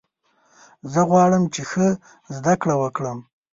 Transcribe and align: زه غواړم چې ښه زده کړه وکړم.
زه 0.91 1.01
غواړم 1.09 1.43
چې 1.53 1.61
ښه 1.69 1.87
زده 2.35 2.53
کړه 2.61 2.75
وکړم. 2.81 3.17